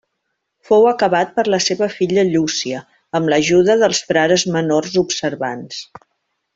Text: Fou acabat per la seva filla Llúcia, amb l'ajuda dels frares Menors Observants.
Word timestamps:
Fou 0.69 0.87
acabat 0.91 1.35
per 1.35 1.45
la 1.55 1.59
seva 1.65 1.89
filla 1.97 2.25
Llúcia, 2.31 2.81
amb 3.21 3.31
l'ajuda 3.35 3.79
dels 3.85 4.03
frares 4.11 4.47
Menors 4.59 5.01
Observants. 5.07 5.85